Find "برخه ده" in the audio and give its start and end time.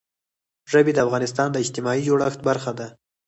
2.47-2.87